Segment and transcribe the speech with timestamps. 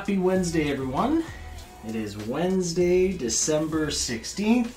[0.00, 1.22] Happy Wednesday, everyone.
[1.86, 4.72] It is Wednesday, December 16th.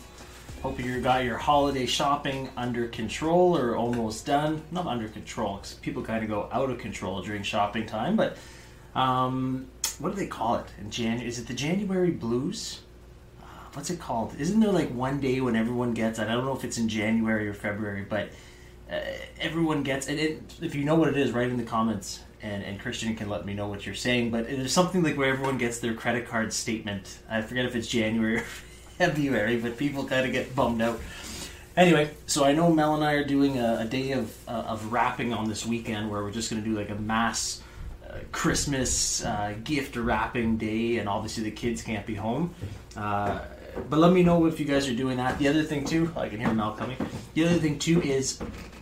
[0.62, 4.62] Hope you got your holiday shopping under control or almost done.
[4.69, 8.37] Not under control, because people kind of go out of control during shopping time, but
[8.96, 9.67] um,
[9.97, 11.26] what do they call it in January?
[11.26, 12.81] Is it the January blues?
[13.42, 14.35] Uh, what's it called?
[14.37, 16.27] Isn't there like one day when everyone gets, it?
[16.27, 18.27] I don't know if it's in January or February, but
[18.91, 18.99] uh,
[19.40, 22.80] everyone gets, it, if you know what it is, write in the comments and, and
[22.80, 24.30] Christian can let me know what you're saying.
[24.30, 27.20] But there's something like where everyone gets their credit card statement.
[27.30, 28.40] I forget if it's January or
[28.98, 31.00] February, but people kind of get bummed out.
[31.76, 34.92] Anyway, so I know Mel and I are doing a, a day of uh, of
[34.92, 37.64] wrapping on this weekend where we're just going to do like a mass
[38.08, 42.54] uh, Christmas uh, gift wrapping day, and obviously the kids can't be home.
[42.96, 43.40] Uh,
[43.90, 45.40] but let me know if you guys are doing that.
[45.40, 46.98] The other thing too, I can hear Mel coming.
[47.34, 48.38] The other thing too is,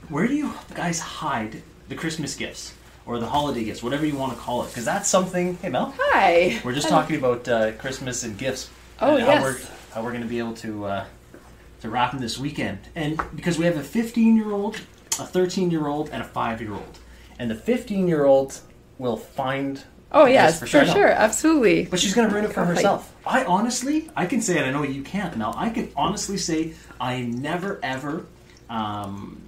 [0.10, 2.74] where do you guys hide the Christmas gifts?
[3.06, 5.58] Or the holiday gifts, whatever you want to call it, because that's something.
[5.58, 5.94] Hey, Mel.
[5.98, 6.60] Hi.
[6.64, 8.70] We're just talking about uh, Christmas and gifts.
[9.00, 9.38] Oh and yes.
[9.38, 9.60] How we're,
[9.94, 11.06] how we're going to be able to uh,
[11.82, 14.80] to wrap them this weekend, and because we have a 15 year old,
[15.20, 17.00] a 13 year old, and a five year old,
[17.40, 18.60] and the 15 year old
[18.98, 19.84] will find.
[20.12, 21.86] Oh yes, for sure, sure, absolutely.
[21.86, 23.16] But she's going to ruin it for herself.
[23.26, 24.64] I honestly, I can say, it.
[24.64, 25.54] I know you can't, Mel.
[25.56, 28.26] I can honestly say I never ever,
[28.70, 29.42] um,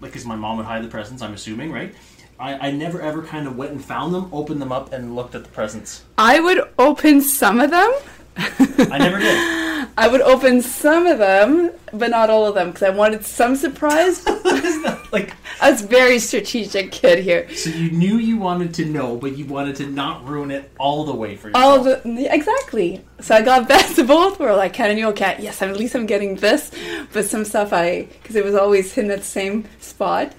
[0.00, 1.20] like, because my mom would hide the presents.
[1.20, 1.94] I'm assuming, right?
[2.38, 5.34] I, I never ever kind of went and found them, opened them up, and looked
[5.34, 6.04] at the presents.
[6.18, 7.92] I would open some of them.
[8.36, 9.88] I never did.
[9.96, 13.54] I would open some of them, but not all of them, because I wanted some
[13.54, 14.26] surprise.
[15.12, 17.48] like, I was very strategic kid here.
[17.54, 21.04] so you knew you wanted to know, but you wanted to not ruin it all
[21.04, 21.64] the way for yourself.
[21.64, 23.04] All the exactly.
[23.20, 24.40] So I got best of both.
[24.40, 25.36] Where like, can you okay?
[25.38, 26.72] Yes, I at least I'm getting this,
[27.12, 30.34] but some stuff I because it was always hidden at the same spot.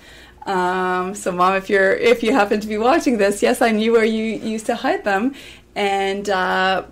[0.46, 3.92] Um, so mom, if you're if you happen to be watching this, yes, I knew
[3.92, 5.34] where you used to hide them,
[5.76, 6.84] and uh,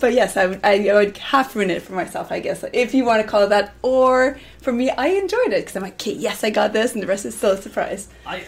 [0.00, 3.04] but yes, I would I would half ruin it for myself, I guess, if you
[3.04, 3.72] want to call it that.
[3.82, 7.02] Or for me, I enjoyed it because I'm like, okay, yes, I got this, and
[7.02, 8.08] the rest is still a surprise.
[8.26, 8.42] I,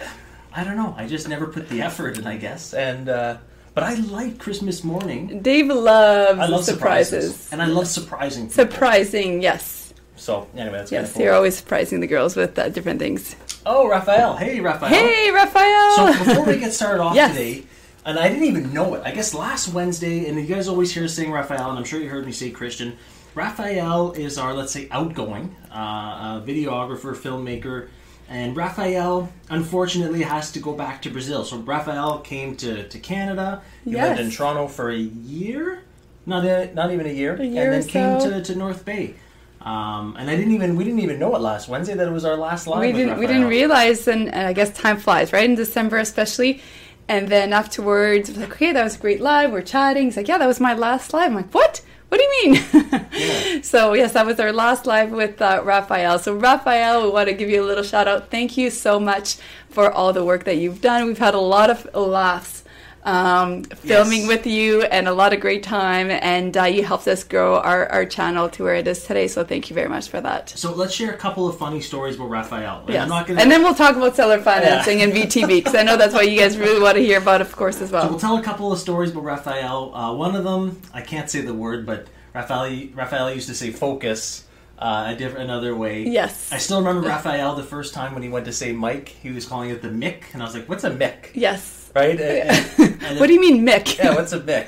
[0.53, 0.94] I don't know.
[0.99, 2.75] I just never put the effort in, I guess.
[2.75, 3.39] And uh,
[3.72, 5.43] but I like Christmas morning.
[5.43, 7.37] Dave loves I love surprises.
[7.37, 7.53] surprises.
[7.53, 8.49] and I love surprising.
[8.49, 8.65] people.
[8.65, 9.94] Surprising, yes.
[10.16, 13.37] So anyway, that's Yes, of you're always surprising the girls with uh, different things.
[13.66, 14.37] Oh, Raphael.
[14.37, 14.88] Hey, Raphael.
[14.88, 16.15] Hey, Raphael!
[16.15, 17.32] So before we get started off Yes.
[17.37, 17.65] today,
[18.04, 19.03] and I didn't even know it.
[19.04, 22.00] I guess last Wednesday, and you guys always hear us saying Raphael, and I'm sure
[22.00, 22.97] you heard me say Christian.
[23.34, 27.88] Raphael is our, let's say, outgoing uh, uh, videographer, filmmaker,
[28.28, 31.44] and Raphael unfortunately has to go back to Brazil.
[31.44, 33.62] So Raphael came to, to Canada.
[33.84, 34.16] He Yes.
[34.19, 35.82] lived in Toronto for a year,
[36.27, 38.31] not a, not even a year, A year and then or came so.
[38.31, 39.15] to, to North Bay.
[39.62, 42.25] Um, and I didn't even we didn't even know it last Wednesday that it was
[42.25, 42.81] our last live.
[42.81, 45.44] we didn't we didn't realize, and, and I guess time flies, right?
[45.44, 46.62] In December, especially.
[47.09, 49.50] And then afterwards, it was like, okay, that was a great live.
[49.50, 50.04] We're chatting.
[50.04, 51.26] He's like, yeah, that was my last live.
[51.26, 51.82] I'm like, what?
[52.09, 52.62] What do you mean?
[53.12, 53.60] Yeah.
[53.62, 56.19] So yes, that was our last live with uh, Raphael.
[56.19, 58.31] So Raphael, we want to give you a little shout out.
[58.31, 59.37] Thank you so much
[59.69, 61.06] for all the work that you've done.
[61.06, 62.59] We've had a lot of laughs
[63.05, 64.28] um, filming Yes.
[64.28, 67.87] with you and a lot of great time, and uh, you helped us grow our,
[67.91, 69.27] our channel to where it is today.
[69.28, 70.50] So thank you very much for that.
[70.50, 72.81] So let's share a couple of funny stories about Raphael.
[72.84, 73.03] And Yes.
[73.05, 75.97] I'm not gonna, And then we'll talk about seller financing and VTB because I know
[75.97, 78.03] that's what you guys really want to hear about, of course, as well.
[78.03, 78.21] so we'll well.
[78.21, 79.94] tell a couple of stories about Raphael.
[79.94, 83.71] Uh, one of them, I can't say the word, but Raphael, Raphael used to say
[83.71, 84.44] focus
[84.78, 86.05] uh, a different another way.
[86.05, 86.50] Yes.
[86.53, 89.44] I still remember Raphael the first time when he went to say Mike, he was
[89.47, 91.79] calling it the Mick, and I was like, "What's a Mick?" Yes.
[91.95, 92.21] Right?
[92.21, 93.99] And- and what do you mean, Mick?
[93.99, 94.67] yeah, what's a Mick?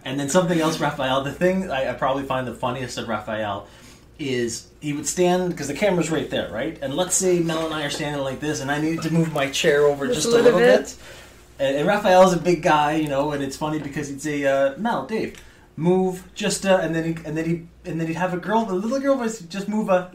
[0.04, 1.22] and then something else, Raphael.
[1.24, 3.66] The thing I, I probably find the funniest of Raphael
[4.18, 6.78] is he would stand because the camera's right there, right?
[6.82, 9.32] And let's say Mel and I are standing like this, and I needed to move
[9.32, 10.84] my chair over Just just, a a little little bit.
[10.84, 10.96] bit.
[11.58, 14.76] And, and Raphael's a big guy, you know, and it's funny because he'd say, uh,
[14.76, 15.42] "Mel, Dave,
[15.76, 18.66] move just," uh, and then he, and then he and then he'd have a girl,
[18.66, 20.10] the little girl was just move a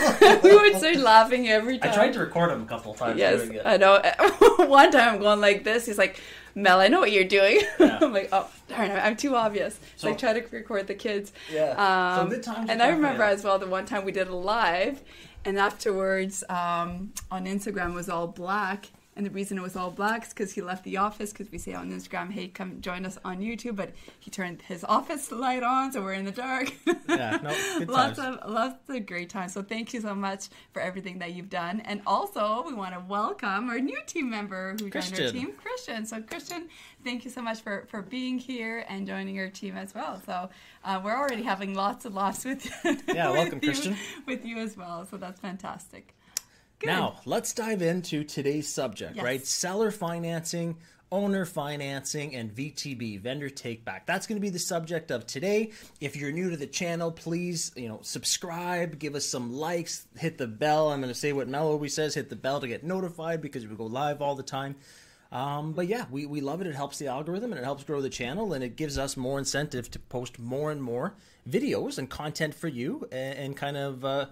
[0.42, 1.90] we would start laughing every time.
[1.90, 3.18] I tried to record him a couple times.
[3.18, 3.48] Yes.
[3.64, 4.00] I know.
[4.66, 5.86] One time I'm going like this.
[5.86, 6.20] He's like,
[6.54, 7.60] Mel, I know what you're doing.
[7.78, 7.98] Yeah.
[8.02, 9.78] I'm like, oh, darn, I'm too obvious.
[9.96, 11.32] So, So- I try to record the kids.
[11.52, 11.70] Yeah.
[11.72, 15.00] Um, times and I remember as well the one time we did a live,
[15.44, 18.90] and afterwards um, on Instagram was all black.
[19.16, 21.32] And the reason it was all black is because he left the office.
[21.32, 23.90] Because we say on Instagram, "Hey, come join us on YouTube," but
[24.20, 26.72] he turned his office light on, so we're in the dark.
[27.08, 28.38] Yeah, no, lots times.
[28.40, 29.52] of lots of great times.
[29.52, 33.00] So thank you so much for everything that you've done, and also we want to
[33.00, 36.06] welcome our new team member who joined our team, Christian.
[36.06, 36.68] So Christian,
[37.04, 40.22] thank you so much for for being here and joining our team as well.
[40.24, 40.48] So
[40.84, 43.96] uh, we're already having lots of laughs with Yeah, with welcome, you- Christian.
[44.24, 45.04] with you as well.
[45.10, 46.14] So that's fantastic.
[46.80, 46.86] Good.
[46.88, 49.24] Now, let's dive into today's subject, Yes.
[49.24, 49.46] right?
[49.46, 50.76] Seller financing
[51.12, 54.06] owner financing and VTB, vendor take back.
[54.06, 55.72] That's going to be the subject of today.
[56.00, 60.38] If you're new to the channel, please, you know, subscribe, give us some likes, hit
[60.38, 60.90] the bell.
[60.90, 63.66] I'm going to say what Mel always says, hit the bell to get notified because
[63.66, 64.76] we go live all the time.
[65.32, 66.66] Um, but yeah, we, we love it.
[66.66, 69.38] It helps the algorithm and it helps grow the channel and it gives us more
[69.38, 71.14] incentive to post more and more
[71.48, 74.26] videos and content for you and, and kind of uh,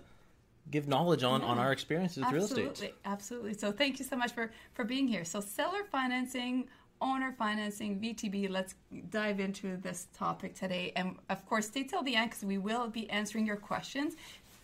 [0.71, 2.95] give knowledge on, on our experiences with absolutely, real estate.
[3.05, 3.51] Absolutely.
[3.51, 3.55] Absolutely.
[3.55, 5.25] So thank you so much for, for being here.
[5.25, 6.69] So seller financing,
[7.01, 8.75] owner financing, VTB, let's
[9.11, 10.93] dive into this topic today.
[10.97, 14.15] And of course, stay till the end because we will be answering your questions.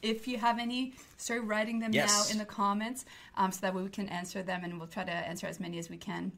[0.02, 2.28] If you have any, start writing them Yes.
[2.28, 3.06] now in the comments
[3.36, 5.78] um, so that way we can answer them and we'll try to answer as many
[5.78, 6.32] as we can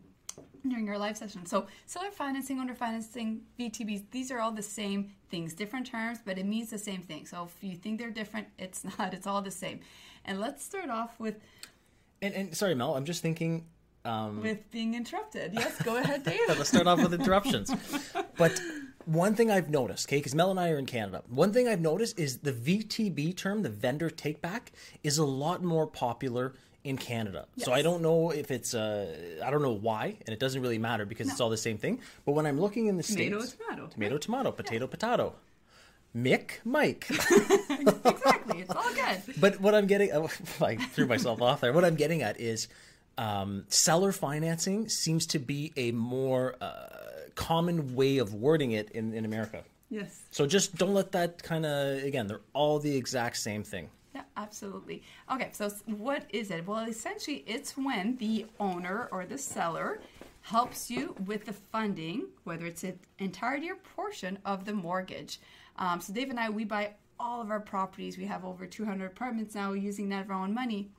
[0.66, 1.46] during our live session.
[1.46, 6.38] So seller financing, owner financing, VTBs, these are all the same things, different terms, but
[6.38, 7.26] it means the same thing.
[7.26, 9.14] So if you think they're different, it's not.
[9.14, 9.80] It's all the same.
[10.24, 11.36] And let's start off with
[12.22, 13.66] And, and sorry, Mel, I'm just thinking.
[14.04, 15.52] Um, with being interrupted.
[15.52, 16.38] Yes, go ahead, Dave.
[16.48, 17.74] let's start off with interruptions.
[18.36, 18.60] But
[19.04, 21.80] one thing I've noticed, okay, because Mel and I are in Canada, one thing I've
[21.80, 24.72] noticed is the VTB term, the vendor take back,
[25.02, 26.54] is a lot more popular
[26.86, 27.46] in Canada.
[27.58, 30.78] So I don't know if it's, uh, I don't know why, and it doesn't really
[30.78, 32.00] matter because it's all the same thing.
[32.24, 33.86] But when I'm looking in the Tomato, States, tomato.
[33.88, 35.34] tomato, tomato, potato, potato.
[36.16, 37.06] Mick, Mike.
[37.10, 38.60] exactly.
[38.60, 39.40] It's all good.
[39.40, 40.30] But what I'm getting, oh,
[40.60, 41.72] I threw myself off there.
[41.72, 42.68] What I'm getting at is
[43.18, 46.74] um, seller financing seems to be a more uh,
[47.34, 49.64] common way of wording it in, in America.
[49.90, 50.22] Yes.
[50.30, 53.90] So just don't let that kind of, again, they're all the exact same thing.
[54.36, 55.02] Absolutely.
[55.32, 56.66] Okay, so what is it?
[56.66, 60.00] Well, essentially, it's when the owner or the seller
[60.42, 65.40] helps you with the funding, whether it's an entirety or portion of the mortgage.
[65.78, 68.18] Um, so, Dave and I, we buy all of our properties.
[68.18, 70.90] We have over 200 apartments now using that of our own money.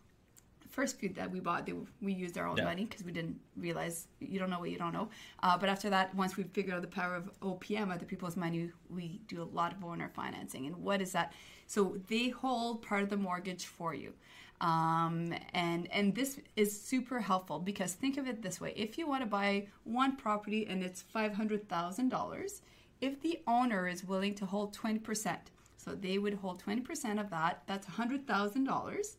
[0.77, 2.65] First few that we bought, they, we used our own Yeah.
[2.65, 5.09] money because we didn't realize you don't know what you don't know.
[5.41, 8.69] Uh, but after that, once we figured out the power of OPM, other people's money,
[8.87, 10.67] we do a lot of owner financing.
[10.67, 11.33] And what is that?
[11.65, 14.13] So they hold part of the mortgage for you.
[14.61, 19.07] Um, and and this is super helpful because think of it this way: if you
[19.07, 22.61] want to buy one property and it's five hundred thousand dollars,
[23.01, 27.19] if the owner is willing to hold twenty percent, so they would hold twenty percent
[27.19, 29.17] of that, that's hundred thousand dollars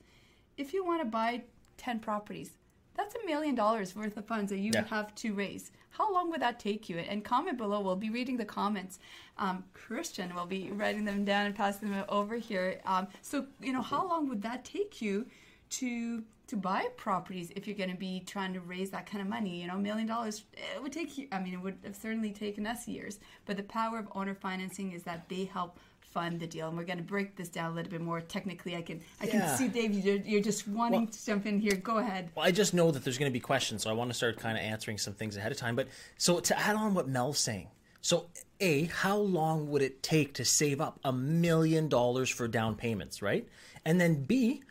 [0.59, 1.43] if you want to buy
[1.79, 2.51] 10 properties,
[2.95, 4.85] that's a million dollars worth of funds that you Yeah.
[4.87, 5.71] have to raise.
[5.91, 6.99] How long would that take you?
[6.99, 7.81] And comment below.
[7.81, 8.99] We'll be reading the comments.
[9.39, 12.81] Um, Christian will be writing them down and passing them over here.
[12.85, 15.27] Um, so, you know, how long would that take you
[15.71, 19.29] to to buy properties if you're going to be trying to raise that kind of
[19.29, 19.61] money?
[19.61, 22.33] You know, a million dollars, it would take you, I mean, it would have certainly
[22.33, 23.21] taken us years.
[23.45, 25.79] But the power of owner financing is that they help
[26.13, 26.69] fund the deal.
[26.69, 28.77] And we're going to break this down a little bit more technically.
[28.77, 29.31] I can I Yeah.
[29.33, 31.77] can see Dave, you're, you're just wanting Well- to jump in here.
[31.77, 32.31] Go ahead.
[32.35, 34.39] Well, I just know that there's going to be questions, so I want to start
[34.39, 35.77] kind of answering some things ahead of time.
[35.77, 37.69] But so to add on what Mel's saying,
[38.01, 38.27] so
[38.61, 43.21] A, how long would it take to save up a million dollars for down payments,
[43.23, 43.47] right?
[43.85, 44.63] And then B,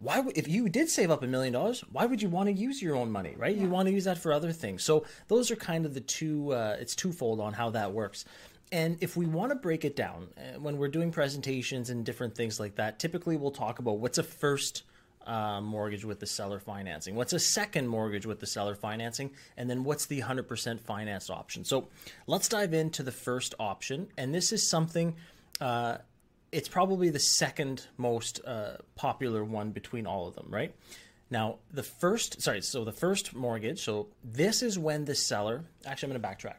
[0.00, 2.52] why would, if you did save up a million dollars, why would you want to
[2.52, 3.56] use your own money, right?
[3.56, 4.84] You want to use that for other things.
[4.84, 8.24] So those are kind of the two, uh, it's twofold on how that works.
[8.74, 12.34] And if we want to break it down, uh, when we're doing presentations and different
[12.34, 14.82] things like that, typically we'll talk about what's a first
[15.28, 19.70] uh, mortgage with the seller financing, what's a second mortgage with the seller financing, and
[19.70, 21.64] then what's the 100% finance option.
[21.64, 21.86] So
[22.26, 24.08] let's dive into the first option.
[24.18, 25.14] And this is something,
[25.60, 25.98] uh,
[26.50, 30.74] it's probably the second most uh, popular one between all of them, right?
[31.30, 36.12] Now, the first, sorry, so the first mortgage, so this is when the seller, actually,
[36.12, 36.56] I'm going to backtrack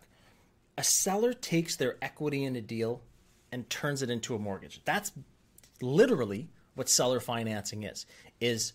[0.77, 3.01] a seller takes their equity in a deal
[3.51, 4.81] and turns it into a mortgage.
[4.85, 5.11] That's
[5.81, 8.05] literally what seller financing is.
[8.41, 8.73] Is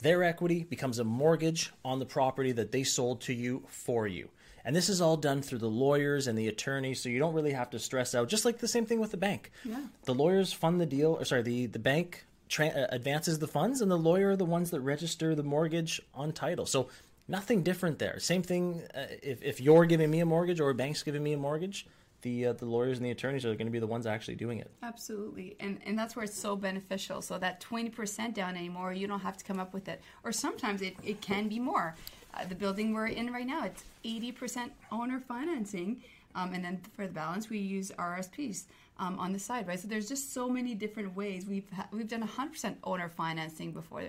[0.00, 4.28] their equity becomes a mortgage on the property that they sold to you for you.
[4.64, 7.52] And this is all done through the lawyers and the attorneys, so you don't really
[7.52, 8.28] have to stress out.
[8.28, 9.52] Just like the same thing with the bank.
[9.64, 9.80] Yeah.
[10.04, 13.80] The lawyers fund the deal, or sorry, the, the bank tra- uh, advances the funds,
[13.80, 16.66] and the lawyer are the ones that register the mortgage on title.
[16.66, 16.88] So
[17.28, 18.18] nothing different there.
[18.18, 21.32] Same thing uh, if, if you're giving me a mortgage or a bank's giving me
[21.32, 21.86] a mortgage,
[22.22, 24.58] the, uh, the lawyers and the attorneys are going to be the ones actually doing
[24.58, 24.70] it.
[24.82, 25.56] Absolutely.
[25.60, 27.22] And and that's where it's so beneficial.
[27.22, 30.00] So that 20% down anymore, you don't have to come up with it.
[30.24, 31.94] Or sometimes it, it can be more.
[32.34, 36.02] Uh, the building we're in right now, it's 80% owner financing.
[36.34, 38.64] Um, and then for the balance, we use RSPs
[38.98, 39.78] um, on the side, right?
[39.78, 41.46] So there's just so many different ways.
[41.46, 44.04] We've ha- we've done 100% owner financing before.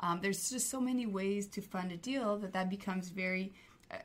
[0.00, 3.52] Um, there's just so many ways to fund a deal that that becomes very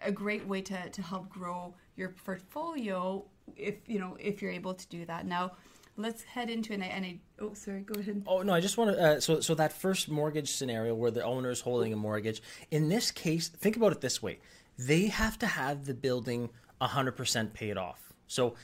[0.01, 3.23] a great way to, to help grow your portfolio
[3.55, 5.25] if you know if you're able to do that.
[5.25, 5.53] Now,
[5.95, 8.23] let's head into and I, and I oh sorry, go ahead.
[8.27, 9.01] Oh no, I just want to.
[9.01, 12.41] Uh, so so that first mortgage scenario where the owner is holding a mortgage.
[12.71, 14.39] In this case, think about it this way:
[14.77, 16.49] they have to have the building
[16.81, 18.13] 100% paid off.
[18.27, 18.55] So,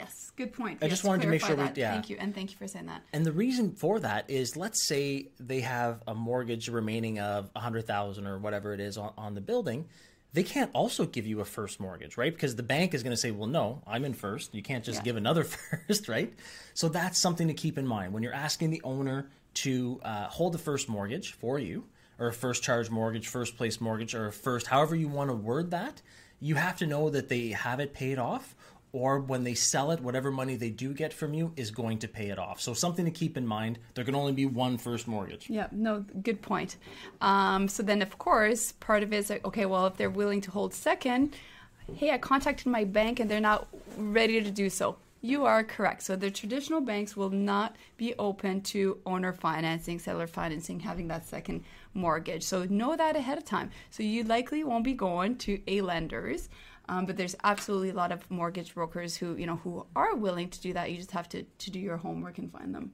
[0.00, 0.78] Yes, good point.
[0.82, 1.92] I Yes, just wanted to make sure we- yeah.
[1.92, 3.02] Thank you, and thank you for saying that.
[3.12, 8.26] and the reason for that is let's say they have a mortgage remaining of 100,000
[8.26, 9.86] or whatever it is on, on the building.
[10.32, 12.32] They can't also give you a first mortgage, right?
[12.32, 14.54] Because the bank is going to say, well, no, I'm in first.
[14.54, 15.04] You can't just Yeah.
[15.04, 15.42] give another
[15.88, 16.32] first, right?
[16.72, 20.52] So that's something to keep in mind when you're asking the owner to uh, hold
[20.54, 21.84] the first mortgage for you,
[22.20, 25.34] or a first charge mortgage, first place mortgage, or a first, however you want to
[25.36, 26.00] word that.
[26.38, 28.54] You have to know that they have it paid off,
[28.92, 32.08] or when they sell it, whatever money they do get from you is going to
[32.08, 32.60] pay it off.
[32.60, 33.78] So something to keep in mind.
[33.94, 35.48] There can only be one first mortgage.
[35.48, 36.76] Yeah, no, good point.
[37.20, 40.40] Um, so then, of course, part of it is like, okay, well, if they're willing
[40.42, 41.36] to hold second,
[41.94, 44.96] hey, I contacted my bank and they're not ready to do so.
[45.22, 46.02] You are correct.
[46.02, 51.26] So the traditional banks will not be open to owner financing, seller financing, having that
[51.26, 52.42] second mortgage.
[52.42, 53.70] So know that ahead of time.
[53.90, 56.48] So you likely won't be going to a lenders.
[56.90, 60.48] Um, but there's absolutely a lot of mortgage brokers who you know who are willing
[60.50, 60.90] to do that.
[60.90, 62.92] You just have to, to do your homework and find them.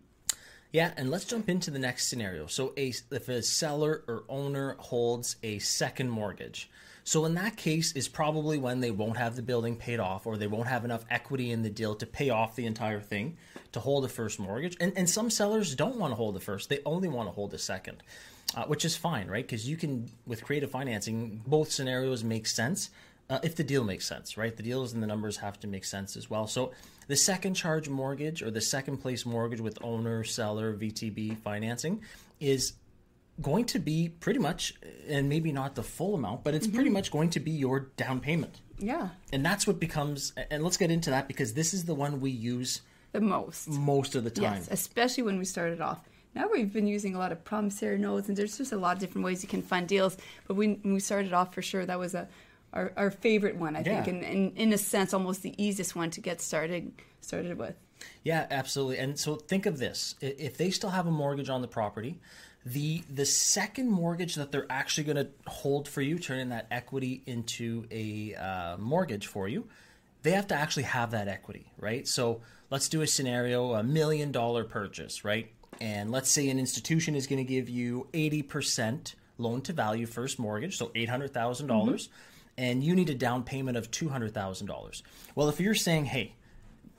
[0.71, 2.47] Yeah, and let's jump into the next scenario.
[2.47, 6.69] So, a, if a seller or owner holds a second mortgage,
[7.05, 10.37] so in that case is probably when they won't have the building paid off, or
[10.37, 13.39] they won't have enough equity in the deal to pay off the entire thing
[13.73, 14.77] to hold a first mortgage.
[14.79, 17.51] And and some sellers don't want to hold the first; they only want to hold
[17.51, 18.03] the second,
[18.55, 19.47] uh, which is fine, right?
[19.47, 22.91] Because you can with creative financing, both scenarios make sense.
[23.29, 24.57] Uh, if the deal makes sense, right?
[24.57, 26.47] The deals and the numbers have to make sense as well.
[26.47, 26.73] So
[27.09, 32.03] the second charge mortgage or the second place mortgage with owner, seller, VTB financing
[32.39, 32.75] is
[33.43, 34.75] going to be pretty much,
[35.09, 38.21] and maybe not the full amount, but it's pretty much going to be your down
[38.21, 38.61] payment.
[38.79, 42.21] Yeah, And that's what becomes, and let's get into that because this is the one
[42.21, 43.69] we use the most.
[43.69, 44.55] most of the time.
[44.55, 46.01] Yes, especially when we started off.
[46.35, 49.01] Now we've been using a lot of promissory notes, and there's just a lot of
[49.01, 50.19] different ways you can fund deals.
[50.47, 52.29] But when we started off, for sure, that was a
[52.77, 56.11] our, our favorite one, I think, and, and in a sense, almost the easiest one
[56.11, 57.75] to get started started with.
[58.23, 58.99] Yeah, absolutely.
[58.99, 62.21] And so think of this: if they still have a mortgage on the property,
[62.65, 67.23] the the second mortgage that they're actually going to hold for you, turning that equity
[67.27, 69.67] into a uh, mortgage for you,
[70.23, 72.07] they have to actually have that equity, right?
[72.07, 75.51] So let's do a scenario: a million dollar purchase, right?
[75.81, 80.07] And let's say an institution is going to give you eighty percent loan to value
[80.07, 82.09] first mortgage, so eight hundred dollars,
[82.59, 85.03] and you need a down payment of two hundred thousand dollars.
[85.35, 86.35] Well, if you're saying, hey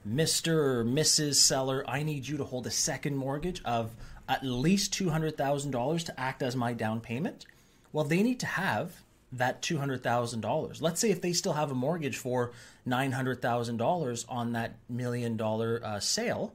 [0.08, 0.54] Mr.
[0.54, 1.36] or Mrs.
[1.36, 3.92] Seller, I need you to hold a second mortgage of
[4.30, 7.46] at least $200,000 to act as my down payment.
[7.92, 9.02] Well, they need to have
[9.34, 10.82] that $200,000.
[10.82, 12.52] Let's say if they still have a mortgage for
[12.88, 16.54] $900,000 on that million dollar uh, sale,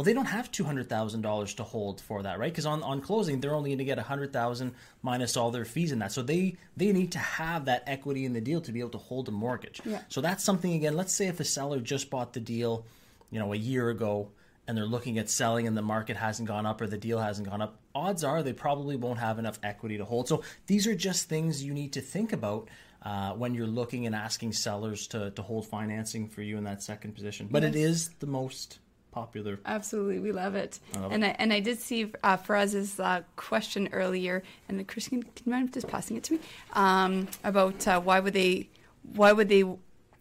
[0.00, 2.50] well, they don't have $200,000 to hold for that, right?
[2.50, 5.92] Because on, on closing, they're only going to get a 100000 minus all their fees
[5.92, 6.10] in that.
[6.10, 8.98] So they, they need to have that equity in the deal to be able to
[8.98, 9.82] hold a mortgage.
[9.84, 10.00] Yeah.
[10.08, 12.86] So that's something, again, let's say if a seller just bought the deal,
[13.30, 14.30] you know, a year ago
[14.66, 17.46] and they're looking at selling and the market hasn't gone up or the deal hasn't
[17.50, 20.28] gone up, odds are they probably won't have enough equity to hold.
[20.28, 22.70] So these are just things you need to think about
[23.02, 26.82] uh, when you're looking and asking sellers to, to hold financing for you in that
[26.82, 27.48] second position.
[27.50, 27.84] But it Yes.
[27.90, 28.78] is the most
[29.10, 29.58] popular.
[29.64, 30.78] Absolutely, we love it.
[30.94, 35.22] love and I and I did see uh, Faraz's uh, question earlier, and Chris, can,
[35.22, 36.40] can you mind just passing it to me
[36.72, 38.68] um, about uh, why would they
[39.14, 39.64] why would they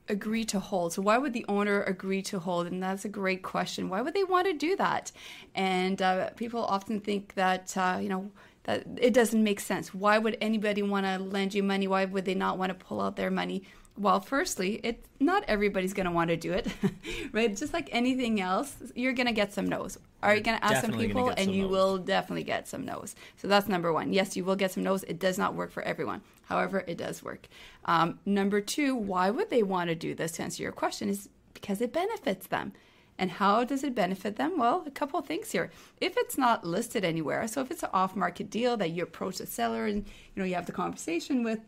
[0.07, 0.93] agree to hold?
[0.93, 2.67] So why would the owner agree to hold?
[2.67, 3.89] And that's a great question.
[3.89, 5.11] Why would they want to do that?
[5.55, 8.31] And uh, people often think that uh, you know
[8.63, 9.93] that it doesn't make sense.
[9.93, 11.87] Why would anybody want to lend you money?
[11.87, 13.63] Why would they not want to pull out their money?
[13.99, 16.67] Well, firstly, it not everybody's going to want to do it,
[17.33, 17.53] right?
[17.55, 19.97] Just like anything else, you're going to get some no's.
[20.23, 21.71] Are you going to ask some people, and some you no's.
[21.71, 23.13] will definitely get some no's.
[23.35, 24.13] So that's number one.
[24.13, 25.03] Yes, you will get some no's.
[25.03, 26.21] It does not work for everyone.
[26.43, 27.47] However, it does work.
[27.83, 30.31] Um, number two, why would they want to do this?
[30.33, 32.71] To answer your question, is because it benefits them.
[33.17, 34.57] And how does it benefit them?
[34.57, 35.71] Well, a couple of things here.
[35.99, 39.45] If it's not listed anywhere, so if it's an off-market deal that you approach the
[39.45, 41.59] seller and you know you have the conversation with,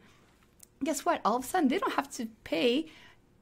[0.84, 1.22] guess what?
[1.24, 2.88] All of a sudden, they don't have to pay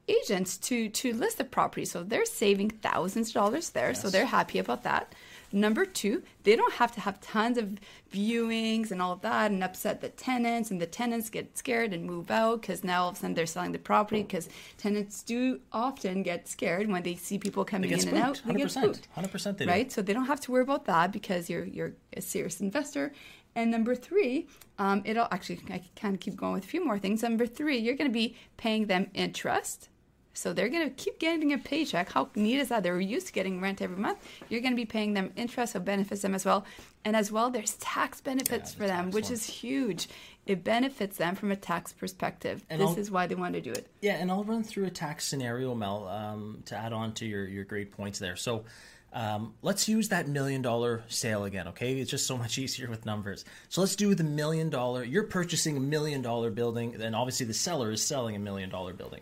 [0.08, 3.94] agents to to list the property, so they're saving thousands of dollars there.
[3.94, 5.14] So they're happy about that.
[5.52, 7.78] Number two, they don't have to have tons of
[8.14, 12.06] viewings and all of that and upset the tenants, and the tenants get scared and
[12.06, 15.60] move out because now all of a sudden they're selling the property because tenants do
[15.72, 18.38] often get scared when they see people coming in and out.
[18.38, 18.48] spooked.
[18.48, 18.72] They get 100%.
[18.72, 19.72] spooked 100% they do.
[19.72, 19.92] right?
[19.92, 23.12] So they don't have to worry about that because you're you're a serious investor.
[23.56, 27.24] And number three, um, it'll actually I can keep going with a few more things.
[27.24, 29.90] Number three, you're going to be paying them interest.
[30.34, 32.12] So they're going to keep getting a paycheck.
[32.12, 32.84] How neat is that?
[32.84, 34.20] They're used to getting rent every month.
[34.48, 36.66] You're going to be paying them interest, so benefits them as well.
[37.04, 39.34] And as well, there's tax benefits Yeah, for the them, which one.
[39.34, 40.08] is huge.
[40.46, 42.64] It benefits them from a tax perspective.
[42.70, 43.88] And this I'll- is why they want to do it.
[44.02, 47.46] Yeah, and I'll run through a tax scenario, Mel, um, to add on to your,
[47.46, 48.36] your great points there.
[48.38, 48.64] So
[49.14, 52.00] um, let's use that million dollar sale again, okay?
[52.00, 53.46] It's just so much easier with numbers.
[53.70, 55.04] So let's do the million dollar.
[55.04, 58.94] You're purchasing a million dollar building, and obviously the seller is selling a million dollar
[58.94, 59.22] building.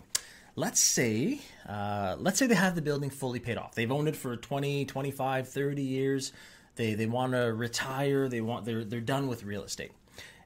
[0.55, 1.39] Let's say,
[1.69, 3.75] uh, let's say they have the building fully paid off.
[3.75, 6.33] They've owned it for 20, 25, 30 years.
[6.75, 8.27] They, they want to retire.
[8.27, 9.91] They want they're they're done with real estate.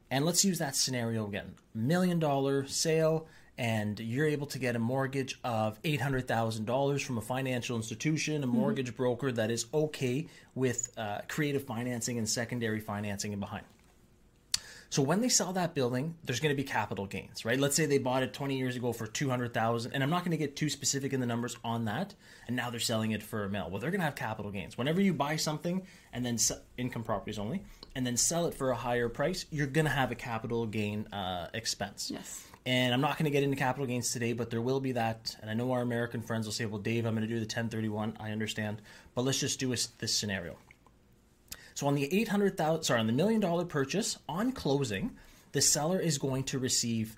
[0.09, 1.55] And let's use that scenario again.
[1.73, 3.27] Million dollar sale,
[3.57, 8.95] and you're able to get a mortgage of $800,000 from a financial institution, a mortgage
[8.95, 13.65] broker that is okay with uh, creative financing and secondary financing and behind.
[14.91, 17.57] So when they sell that building, there's going to be capital gains, right?
[17.57, 20.37] Let's say they bought it 20 years ago for 200,000, and I'm not going to
[20.37, 22.13] get too specific in the numbers on that,
[22.45, 23.69] and now they're selling it for a mil.
[23.69, 24.77] Well, they're going to have capital gains.
[24.77, 27.63] Whenever you buy something and then se- income properties only,
[27.95, 31.07] and then sell it for a higher price, you're going to have a capital gain
[31.13, 32.11] uh, expense.
[32.13, 32.43] Yes.
[32.65, 35.35] And I'm not going to get into capital gains today, but there will be that.
[35.41, 37.45] And I know our American friends will say, "Well, Dave, I'm going to do the
[37.45, 38.81] 1031." I understand,
[39.15, 40.57] but let's just do a, this scenario.
[41.73, 45.11] So on the eight hundred thousand, sorry, on the million dollar purchase, on closing,
[45.51, 47.17] the seller is going to receive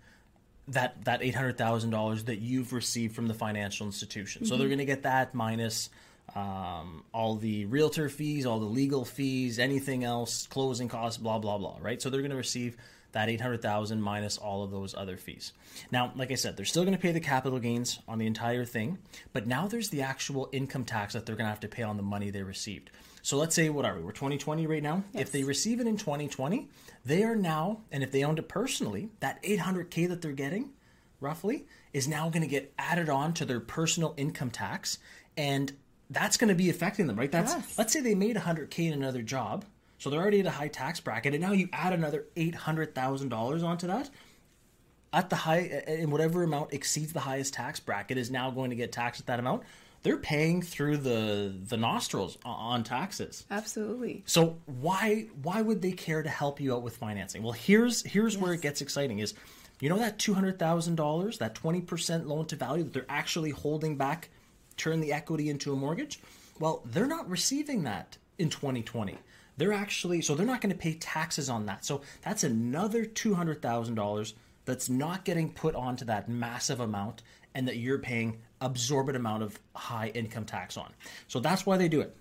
[0.69, 4.45] that that eight hundred thousand dollars that you've received from the financial institution.
[4.45, 5.89] So they're going to get that minus
[6.35, 11.57] um, all the realtor fees, all the legal fees, anything else, closing costs, blah blah
[11.57, 11.77] blah.
[11.81, 12.01] Right.
[12.01, 12.77] So they're going to receive
[13.13, 15.53] that eight hundred thousand minus all of those other fees.
[15.91, 18.65] Now, like I said, they're still going to pay the capital gains on the entire
[18.65, 18.98] thing,
[19.32, 21.98] but now there's the actual income tax that they're going to have to pay on
[21.98, 22.91] the money they received.
[23.22, 24.03] So let's say what are we?
[24.03, 25.03] We're 2020 right now.
[25.13, 25.24] Yes.
[25.24, 26.67] If they receive it in 2020,
[27.05, 30.72] they are now, and if they owned it personally, that 800k that they're getting,
[31.22, 34.98] roughly, is now going to get added on to their personal income tax,
[35.38, 35.72] and
[36.10, 37.32] that's going to be affecting them, right?
[37.32, 37.77] That's Yes.
[37.77, 39.63] let's say they made 100k in another job,
[40.03, 43.88] so they're already at a high tax bracket, and now you add another $800,000 onto
[43.88, 44.10] that.
[45.13, 48.75] At the high, in whatever amount exceeds the highest tax bracket, is now going to
[48.75, 49.63] get taxed at that amount.
[50.01, 53.45] They're paying through the the nostrils on taxes.
[53.49, 54.23] Absolutely.
[54.25, 57.41] So why why would they care to help you out with financing?
[57.41, 59.34] Well, here's here's where it gets exciting is
[59.80, 63.06] you know that two hundred thousand dollars, that twenty percent loan to value that they're
[63.08, 64.27] actually holding back,
[64.75, 66.19] turn the equity into a mortgage.
[66.60, 69.17] Well, they're not receiving that in 2020.
[69.57, 71.85] They're actually so they're not going to pay taxes on that.
[71.85, 74.33] So that's another two hundred thousand dollars
[74.65, 77.21] that's not getting put onto that massive amount
[77.53, 80.91] and that you're paying absorbent amount of high income tax on.
[81.27, 82.15] So that's why they do it.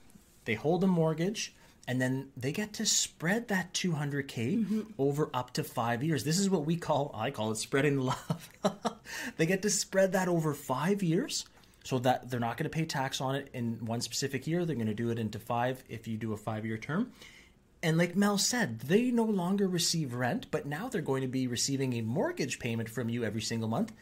[0.44, 1.54] They hold a mortgage
[1.88, 4.80] and then they get to spread that 200k mm-hmm.
[4.98, 6.24] over up to 5 years.
[6.24, 8.50] This is what we call I call it spreading love.
[9.36, 11.46] they get to spread that over 5 years
[11.84, 14.64] so that they're not going to pay tax on it in one specific year.
[14.64, 17.12] They're going to do it into 5 if you do a 5-year term.
[17.82, 21.48] And like Mel said, they no longer receive rent, but now they're going to be
[21.48, 23.92] receiving a mortgage payment from you every single month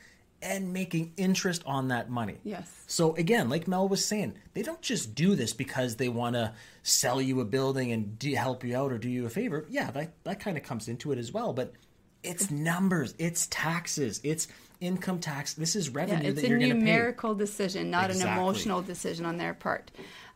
[0.43, 2.39] and making interest on that money.
[2.45, 2.71] Yes.
[2.87, 6.53] So again, like Mel was saying, they don't just do this because they want to
[6.83, 9.67] sell you a building and do, help you out or do you a favor.
[9.69, 11.73] Yeah, that that kind of comes into it as well, but
[12.23, 14.49] it's numbers, it's taxes, it's
[14.81, 15.55] income tax.
[15.55, 16.81] This is Yeah, revenue it's that a you're going to pay.
[16.81, 19.91] numerical decision, not an emotional decision on their part.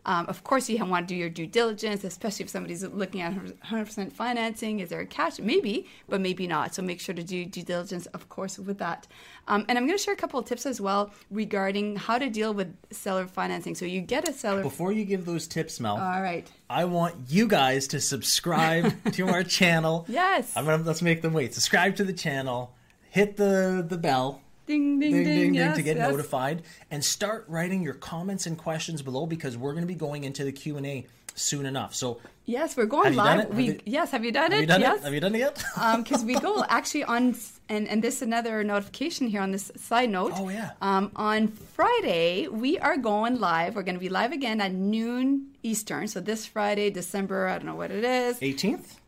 [0.07, 3.33] Um, of course, you want to do your due diligence, especially if somebody's looking at
[3.35, 4.81] 100% financing.
[4.81, 5.41] Is there a catch?
[5.41, 6.75] Maybe, but maybe not.
[6.75, 9.07] So make sure to do due diligence, of course, with that.
[9.49, 12.29] Um, and I'm going to share a couple of tips as well regarding how to
[12.29, 13.75] deal with seller financing.
[13.75, 14.61] So you get a seller.
[14.63, 16.47] Before you give those tips, Mel, All right.
[16.69, 20.05] I want you guys to subscribe to our channel.
[20.09, 20.53] Yes.
[20.55, 21.55] I'm gonna let's make them wait.
[21.55, 22.75] Subscribe to the channel,
[23.15, 26.11] hit the the bell, Ding, ding, ding, ding, ding, ding yes, to get yes.
[26.11, 30.25] notified, and start writing your comments and questions below because we're going to be going
[30.25, 31.95] into the Q and A soon enough.
[31.95, 33.55] So Yes, we're going Have you done live.
[33.55, 34.63] We you- yes, have you done have it?
[34.63, 34.99] you done yes.
[34.99, 35.05] it?
[35.05, 35.65] Have you done it yet?
[35.99, 37.37] because we go actually on
[37.69, 40.33] and and this is another notification here on this side note.
[40.35, 40.73] Oh, yeah.
[40.83, 43.77] Um, on Friday we are going live.
[43.77, 46.09] We're going to be live again at noon Eastern.
[46.09, 48.41] So this Friday, December, I don't know what it is.
[48.41, 48.99] 18th.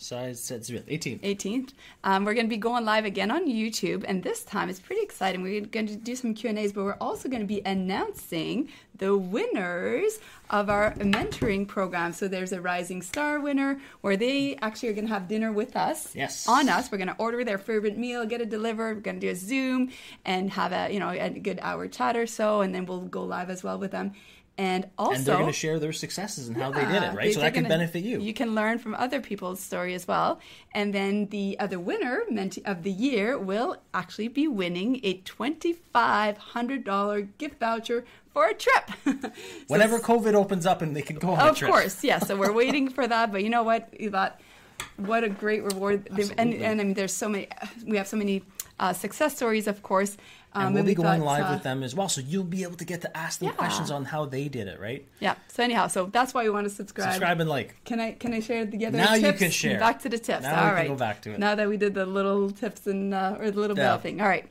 [0.00, 1.20] Size said 18th.
[1.20, 1.72] 18th.
[2.04, 5.02] Um, we're going to be going live again on YouTube, and this time it's pretty
[5.02, 5.42] exciting.
[5.42, 8.68] We're going to do some Q and A's, but we're also going to be announcing
[8.96, 12.12] the winners of our mentoring program.
[12.12, 15.74] So there's a Rising Star winner where they actually are going to have dinner with
[15.74, 16.14] us.
[16.14, 16.48] Yes.
[16.48, 18.96] On us, we're going to order their favorite meal, get it delivered.
[18.96, 19.90] We're going to do a Zoom
[20.24, 23.24] and have a you know a good hour chat or so, and then we'll go
[23.24, 24.12] live as well with them.
[24.60, 27.32] And also, and they're going to share their successes and how they did it, right?
[27.32, 28.18] So that can gonna- benefit you.
[28.20, 30.40] You can learn from other people's story as well.
[30.74, 37.28] And then the other winner mentee of the year will actually be winning a $2,500
[37.38, 38.90] gift voucher for a trip.
[39.22, 39.30] So
[39.68, 41.70] Whenever COVID opens up and they can go on a trip.
[41.70, 42.18] of course, yeah.
[42.18, 43.30] So we're waiting for that.
[43.32, 43.88] But you know what?
[44.10, 44.40] That
[44.96, 46.08] what a great reward.
[46.10, 46.64] They've- And, Absolutely.
[46.64, 47.48] and I mean, there's so many.
[47.86, 48.42] We have so many
[48.80, 50.16] uh, success stories, of course.
[50.54, 52.08] Um, And we'll be we going live uh, with them as well.
[52.08, 53.54] So you'll be able to get to ask them Yeah.
[53.54, 55.06] questions on how they did it, right?
[55.20, 55.34] Yeah.
[55.48, 57.12] So anyhow, so that's why you want to subscribe.
[57.12, 57.76] Subscribe and like.
[57.84, 59.38] Can I can I share the other Now you tips?
[59.40, 59.78] can share.
[59.78, 60.42] Back to the tips.
[60.42, 61.38] Now we All can go back to it.
[61.38, 63.84] Now that we did the little tips and uh, or the little Yeah.
[63.88, 64.20] bell thing.
[64.22, 64.46] All right.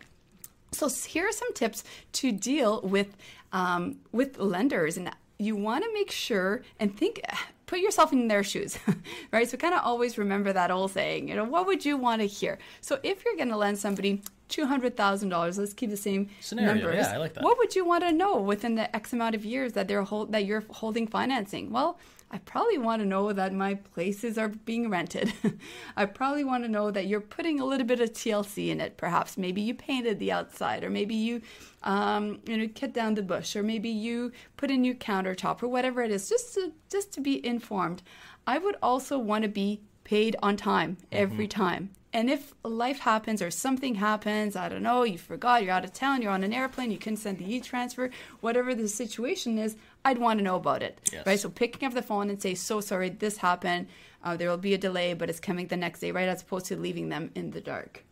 [0.71, 1.83] So here are some tips
[2.13, 3.15] to deal with
[3.51, 7.21] um, with lenders, and you want to make sure and think.
[7.67, 8.77] Put yourself in their shoes,
[9.33, 9.45] right?
[9.49, 11.27] So kind of always remember that old saying.
[11.27, 12.59] You know, what would you want to hear?
[12.79, 16.29] So if you're going to lend somebody two hundred thousand dollars, let's keep the same
[16.39, 16.95] Scenario, numbers.
[16.95, 17.43] yeah, I like that.
[17.43, 20.31] What would you want to know within the X amount of years that they're hold,
[20.31, 21.71] that you're holding financing?
[21.71, 25.31] Well, I probably want to know that my places are being rented.
[25.95, 28.97] I probably want to know that you're putting a little bit of TLC in it.
[28.97, 31.41] Perhaps maybe you painted the outside, or maybe you,
[31.83, 35.69] um, you know, cut down the bush, or maybe you put a new countertop, or
[35.69, 36.27] whatever it is.
[36.27, 38.03] Just to just to be informed.
[38.45, 41.91] I would also want to be paid on time every time.
[42.17, 45.93] And if life happens or something happens, I don't know, you forgot, you're out of
[45.93, 48.09] town, you're on an airplane, you couldn't send the e transfer,
[48.41, 50.99] whatever the situation is, I'd want to know about it.
[51.13, 51.27] Yes.
[51.27, 51.39] Right?
[51.39, 53.85] So picking up the phone and say, so sorry, this happened.
[54.23, 56.27] Uh, there will be a delay, but it's coming the next day, right?
[56.27, 58.03] As opposed to leaving them in the dark.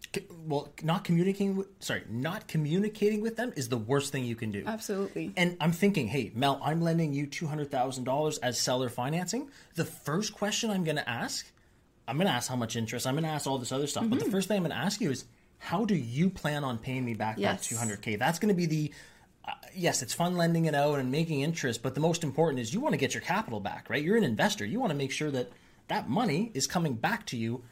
[0.45, 4.51] Well, not communicating with, sorry, not communicating with them is the worst thing you can
[4.51, 4.65] do.
[4.67, 5.33] Absolutely.
[5.35, 9.49] And I'm thinking, hey, Mel, I'm lending you $200,000 as seller financing.
[9.73, 11.51] The first question I'm going to ask,
[12.07, 14.03] I'm going to ask how much interest, I'm going to ask all this other stuff.
[14.03, 14.09] Mm-hmm.
[14.11, 15.25] But the first thing I'm going to ask you is,
[15.57, 17.67] how do you plan on paying me back Yes.
[17.69, 18.19] that 200K?
[18.19, 18.91] That's going to be the,
[19.45, 22.73] uh, yes, it's fun lending it out and making interest, but the most important is
[22.73, 24.03] you want to get your capital back, right?
[24.03, 24.65] You're an investor.
[24.65, 25.51] You want to make sure that
[25.87, 27.63] that money is coming back to you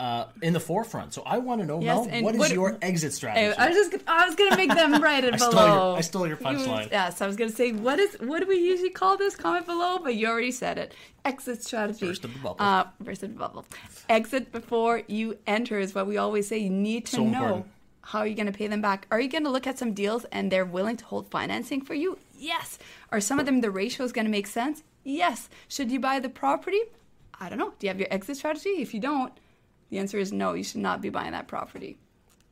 [0.00, 1.14] uh, in the forefront.
[1.14, 3.56] So I want to know, Yes, Mel, what is what- your exit strategy?
[3.56, 5.88] I was just I was gonna make them right and I stole below.
[5.90, 6.90] your- I stole your punchline.
[6.90, 9.36] Yes, I was gonna say what is what do we usually call this?
[9.36, 10.94] Comment below, but you already said it.
[11.24, 12.06] Exit strategy.
[12.06, 12.56] Burst of the bubble.
[12.58, 13.64] Uh, burst of the bubble.
[14.08, 16.58] Exit before you enter is what we always say.
[16.58, 17.66] You need to So know important.
[18.02, 19.06] how are you going to pay them back.
[19.10, 21.94] Are you going to look at some deals and they're willing to hold financing for
[21.94, 22.18] you?
[22.38, 22.78] Yes.
[23.10, 24.82] Are some of them the ratio is going to make sense?
[25.04, 25.48] Yes.
[25.68, 26.80] Should you buy the property?
[27.40, 27.72] I don't know.
[27.78, 28.68] Do you have your exit strategy?
[28.82, 29.32] If you don't,
[29.94, 30.54] the answer is no.
[30.54, 31.96] You should not be buying that property.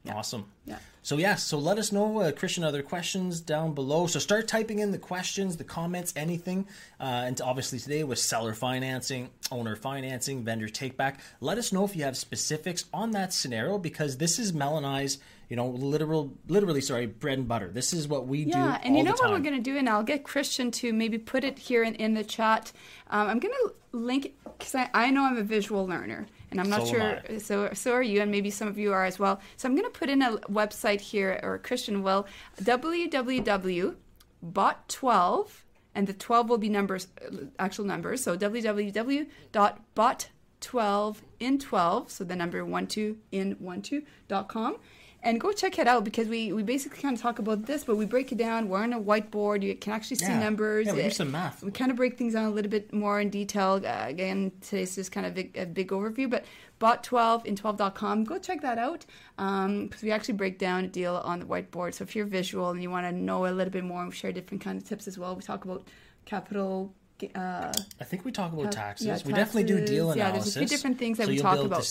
[0.08, 0.44] Awesome.
[0.64, 0.78] Yeah.
[1.02, 4.06] So yeah, so let us know, uh, Christian, other questions down below.
[4.06, 6.68] So start typing in the questions, the comments, anything.
[7.00, 11.18] Uh, and obviously today was seller financing, owner financing, vendor take back.
[11.40, 14.86] Let us know if you have specifics on that scenario because this is Mel and
[14.86, 17.72] I's, you know, literal, literally, sorry, bread and butter.
[17.72, 18.50] This is what we do.
[18.50, 21.18] Yeah, and you know what we're going to do, and I'll get Christian to maybe
[21.18, 22.70] put it here in, in the chat.
[23.10, 26.70] Um, I'm going to link because I, I know I'm a visual learner, and I'm
[26.70, 27.20] not So sure.
[27.38, 29.40] So so are you, and maybe some of you are as well.
[29.56, 32.28] So I'm going to put in a website here, or Christian will
[32.62, 35.48] www.bot12,
[35.94, 37.08] and the 12 will be numbers,
[37.58, 38.22] actual numbers.
[38.22, 44.76] So www.bot12 in 12, so the number 12 in 12.com.
[45.24, 47.94] And go check it out because we, we basically kind of talk about this, but
[47.96, 48.68] we break it down.
[48.68, 49.62] We're on a whiteboard.
[49.62, 50.40] You can actually see Yeah.
[50.40, 50.88] numbers.
[50.88, 51.62] Yeah, we do some math.
[51.62, 53.80] We kind of break things down a little bit more in detail.
[53.84, 56.44] Uh, again, today's just kind of big, a big overview, but
[56.80, 59.06] bot12 in 12.com, go check that out
[59.36, 61.94] because we actually break down a deal on the whiteboard.
[61.94, 64.32] So if you're visual and you want to know a little bit more, we share
[64.32, 65.36] different kind of tips as well.
[65.36, 65.86] We talk about
[66.24, 66.92] capital.
[67.36, 69.06] Uh, I think we talk about Yeah, taxes.
[69.06, 70.16] yeah, we definitely do deal taxes.
[70.18, 71.84] Yeah, there's a few different things that so we talk be able about.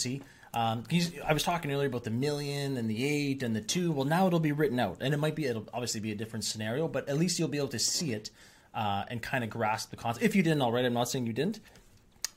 [0.54, 0.84] Um,
[1.26, 3.92] I was talking earlier about the million and the eight and the two.
[3.92, 6.44] Well, now it'll be written out, and it might be it'll obviously be a different
[6.44, 8.30] scenario, but at least you'll be able to see it
[8.74, 10.26] uh, and kind of grasp the concept.
[10.26, 11.62] If you didn't already, I'm not saying you didn't,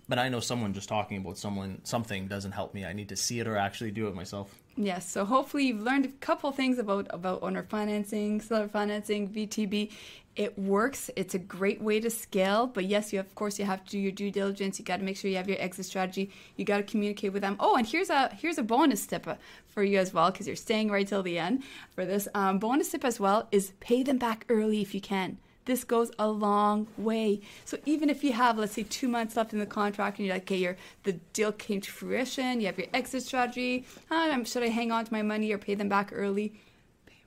[0.09, 2.85] but I know someone just talking about someone something doesn't help me.
[2.85, 4.55] I need to see it or actually do it myself.
[4.77, 9.91] Yes, so hopefully you've learned a couple things about about owner financing, seller financing, VTB.
[10.37, 11.11] It works.
[11.15, 13.99] It's a great way to scale, but yes, you of course you have to do
[13.99, 14.79] your due diligence.
[14.79, 16.31] You got to make sure you have your exit strategy.
[16.57, 17.57] You got to communicate with them.
[17.61, 19.37] Oh, and here's a here's a bonus tip uh,
[19.69, 21.63] for you as well because you're staying right till the end
[21.95, 22.27] for this.
[22.35, 25.39] Um, bonus tip as well is pay them back early if you can.
[25.67, 27.41] This goes a long way.
[27.65, 30.35] So even if you have, let's say, two months left in the contract, and you're
[30.35, 33.87] like, okay, the deal came to fruition, you have your exit strategy.
[34.11, 36.53] Um, should I hang on to my money or pay them back early?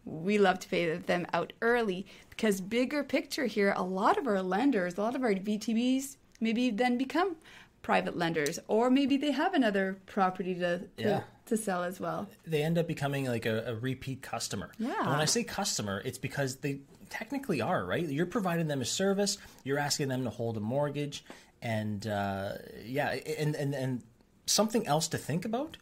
[0.08, 4.42] We love to pay them out early because bigger picture here, a lot of our
[4.42, 7.36] lenders, a lot of our VTBs, maybe then become
[7.82, 11.22] private lenders, or maybe they have another property to to, Yeah.
[11.48, 12.28] to sell as well.
[12.46, 14.72] they end up becoming like a, a repeat customer.
[14.80, 14.94] Yeah.
[15.00, 18.04] And when I say customer, it's because they technically are, right?
[18.08, 19.38] You're providing them a service.
[19.64, 21.24] You're asking them to hold a mortgage,
[21.62, 24.04] and uh, yeah, and and and
[24.46, 25.78] something else to think about.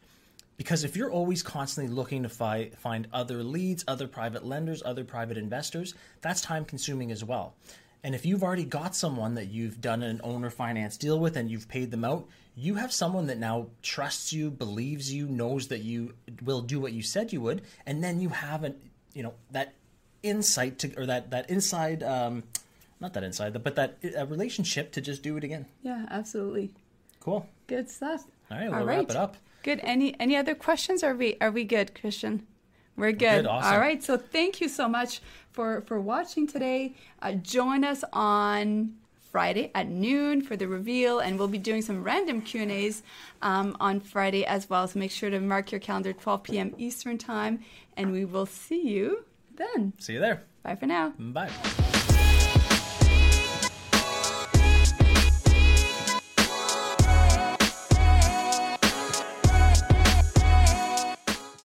[0.57, 5.03] Because if you're always constantly looking to fi- find other leads, other private lenders, other
[5.03, 7.55] private investors, that's time consuming as well.
[8.03, 11.49] And if you've already got someone that you've done an owner finance deal with and
[11.49, 15.79] you've paid them out, you have someone that now trusts you, believes you, knows that
[15.81, 16.13] you
[16.43, 18.75] will do what you said you would, and then you have an
[19.13, 19.73] you know that
[20.23, 22.43] insight to or that that inside um,
[22.99, 25.65] not that inside but that uh, relationship to just do it again.
[25.81, 26.71] Yeah, absolutely.
[27.19, 27.49] Cool.
[27.67, 28.23] Good stuff.
[28.51, 28.97] All right, we'll All right.
[28.99, 29.35] wrap it up.
[29.65, 29.79] Good.
[29.81, 31.03] Any any other questions?
[31.03, 32.45] Are we are we good, Christian?
[32.95, 33.45] We're good.
[33.45, 33.73] good awesome.
[33.73, 34.01] All right.
[34.03, 36.93] So thank you so much for for watching today.
[37.19, 38.93] Uh, join us on
[39.31, 43.01] Friday at noon for the reveal, and we'll be doing some random Q and A's
[43.41, 44.87] um, on Friday as well.
[44.87, 46.75] So make sure to mark your calendar 12 p.m.
[46.77, 47.61] Eastern time,
[47.97, 49.25] and we will see you
[49.55, 49.93] then.
[49.97, 50.43] See you there.
[50.61, 51.11] Bye for now.
[51.17, 51.49] Bye.